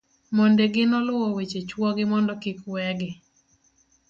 mondegi 0.35 0.81
noluwo 0.89 1.27
weche 1.35 1.59
chuo 1.69 1.89
gi 1.97 2.05
mondo 2.11 2.33
kik 2.43 2.59
we 2.71 2.83
gi 2.99 3.11